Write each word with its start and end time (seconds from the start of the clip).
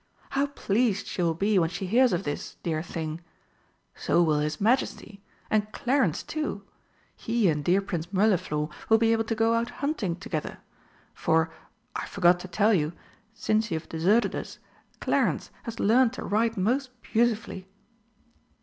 How 0.31 0.47
pleased 0.47 1.05
she 1.05 1.21
will 1.21 1.35
be 1.35 1.59
when 1.59 1.69
she 1.69 1.85
hears 1.85 2.11
of 2.11 2.23
this, 2.23 2.55
dear 2.63 2.81
thing! 2.81 3.21
So 3.93 4.23
will 4.23 4.39
his 4.39 4.59
Majesty 4.59 5.21
and 5.47 5.71
Clarence 5.73 6.23
too! 6.23 6.63
He 7.15 7.47
and 7.49 7.63
dear 7.63 7.81
Prince 7.83 8.11
Mirliflor 8.11 8.67
will 8.89 8.97
be 8.97 9.11
able 9.11 9.25
to 9.25 9.35
go 9.35 9.53
out 9.53 9.69
hunting 9.69 10.15
together. 10.15 10.57
For 11.13 11.51
I 11.95 12.07
forgot 12.07 12.39
to 12.39 12.47
tell 12.47 12.73
you 12.73 12.93
since 13.35 13.69
you 13.69 13.77
have 13.77 13.89
deserted 13.89 14.33
us, 14.35 14.57
Clarence 14.99 15.51
has 15.61 15.79
learnt 15.79 16.13
to 16.13 16.25
ride 16.25 16.57
most 16.57 16.89
beautifully!" 17.03 17.67